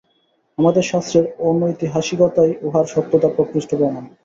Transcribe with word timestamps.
আমাদের 0.57 0.83
শাস্ত্রের 0.83 1.25
অনৈতিহাসিকতাই 1.41 2.51
উহার 2.61 2.85
সত্যতার 2.85 3.35
প্রকৃষ্ট 3.35 3.71
প্রমাণ। 3.75 4.03